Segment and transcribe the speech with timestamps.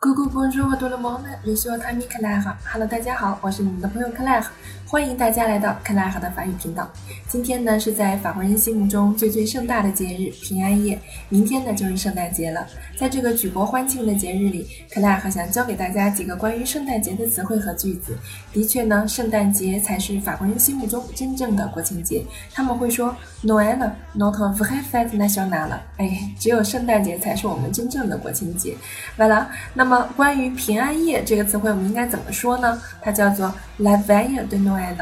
[0.00, 4.44] Google Bonjour tout le monde, je suis votre ami Clagh Hello，大家好，我是你们的朋友 Claire，
[4.86, 6.88] 欢迎大家来到 Claire 的法语频道。
[7.26, 12.64] 今天呢是在法国人心目中最最盛大的节日平安夜，明天呢就是圣诞节了。
[12.96, 18.16] 在这个举国欢庆的节日里，Claire 想教给大家几个关于圣诞节的词汇和句子。
[18.52, 22.24] 的确呢，圣诞节才是法国人心目中真正的国庆节。
[22.54, 23.12] 他们会说
[23.42, 25.80] Noël, notre vraie fête nationale。
[25.96, 28.76] 哎，只有圣诞节才是我们真正的国庆节。
[29.16, 32.78] 完了，那那么关于平安夜这个词汇，我们应该怎么说呢？
[33.00, 34.94] 它叫做 la veille de Noël。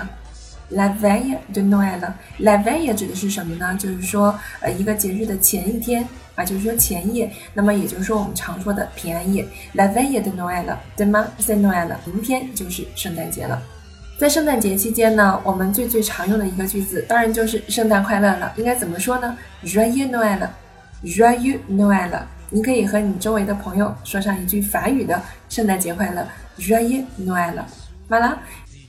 [0.70, 1.98] la veille de Noël。
[2.38, 3.76] la veille 指的是什么呢？
[3.76, 7.28] 就是说，呃，一个节日的前一天啊，就是说前夜。
[7.52, 9.44] 那么也就是说，我们常说的平安夜。
[9.74, 10.76] la veille de Noël。
[10.96, 11.88] demain c'est Noël。
[12.04, 13.60] 明天就是圣诞节了。
[14.20, 18.52] 在圣诞节期间呢，我们最最常用的一个句子，当然就是圣诞快乐了。
[18.54, 20.46] 应该怎么说呢？Joyeux Noël。
[21.02, 22.20] Joyeux Noël。
[22.49, 26.25] 你可以和你周围的朋友说上一句法语的圣诞节快乐，
[26.57, 27.63] Joyeux Noël。
[28.09, 28.39] 完了，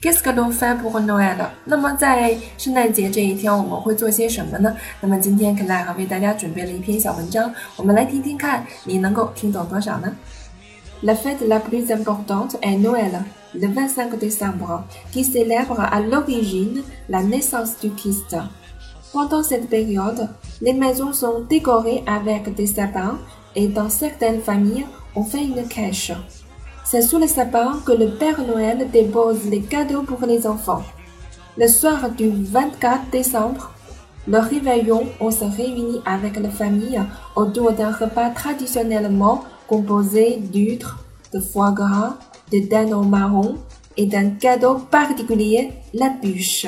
[0.01, 1.37] Qu'est-ce que l'on fait pour Noël？
[1.63, 4.75] 那么在圣诞节这一天，我们会做些什么呢？
[4.99, 10.11] 那么今天 Claire 为大家准备了一篇小文章，我们来听听看，你能够听懂多少呢？
[11.03, 17.79] La fête la plus importante est Noël, le 25 décembre, qui célèbre à l'origine la naissance
[17.81, 18.35] du Christ.
[19.13, 20.27] Pendant cette période,
[20.59, 23.17] les maisons sont décorées avec des sapins
[23.58, 26.12] et dans certaines familles, on fait une cache.
[26.84, 30.84] C'est sous le sapin que le Père Noël dépose les cadeaux pour les enfants.
[31.56, 33.72] Le soir du 24 décembre,
[34.28, 37.00] le réveillon, on se réunit avec la famille
[37.34, 42.14] autour d'un repas traditionnellement composé d'huîtres, de foie gras,
[42.52, 43.56] de dindon marron
[43.96, 46.66] et d'un cadeau particulier, la bûche.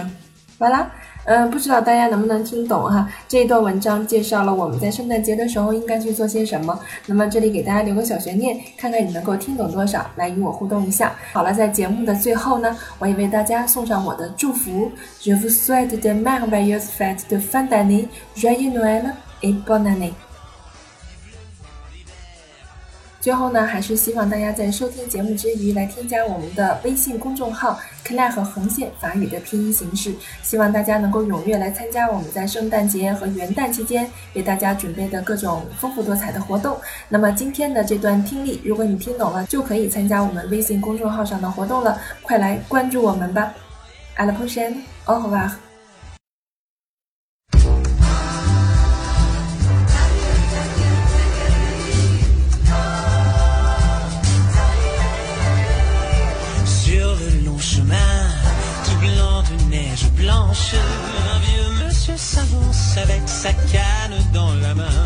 [0.59, 0.91] Voilà.
[1.25, 3.09] 嗯，不知道大家能不能听懂哈？
[3.29, 6.79] 这一段文章介绍了我们在圣诞节的时候应该去做些什么。
[7.07, 11.15] 那么这里给大家留个小悬念，看看你能够听懂多少，来与我互动一下。
[11.33, 14.91] 好了，在节目的最后呢，我也为大家送上我的祝福
[15.21, 19.13] ：Je vous souhaite de merveilleuses fêtes de fin d'année, joyeux Noël
[19.43, 20.13] et bonne année。
[23.21, 30.15] 最后呢，还是希望大家在收听节目之余来添加我们的微信公众号 “Claire” 和横线法语的拼音形式。
[30.43, 36.79] 希望大家能够踊跃来参加我们在圣诞节和元旦期间为大家准备的各种丰富多彩的活动。
[37.11, 42.01] 那么今天的这段听力，如果你听懂了，就可以参加我们微信公众号上的活动了。
[42.23, 43.53] 快来关注我们吧
[44.17, 45.70] ！À la prochaine, au revoir.
[63.03, 65.00] Avec sa canne dans la main.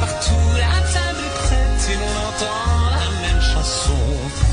[0.00, 4.51] Partout la table est prête et l'on entend la même chanson.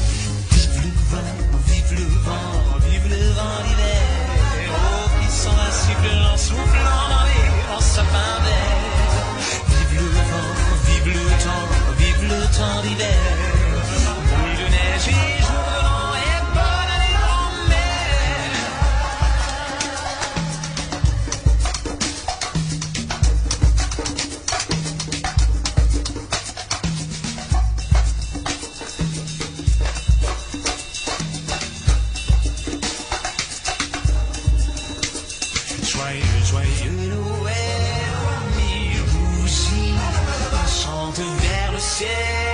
[36.50, 37.54] Joyeux, Noël,
[39.12, 39.94] bougies,
[40.52, 42.49] on chante vers le ciel